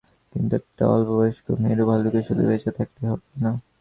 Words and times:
কিন্তু 0.33 0.53
একটা 0.55 0.83
অল্পবয়স্ক 0.87 1.45
মেরু 1.63 1.83
ভালুকের 1.89 2.23
শুধু 2.27 2.43
বেঁচে 2.49 2.71
থাকলেই 2.77 3.07
হবে 3.11 3.27
না। 3.43 3.51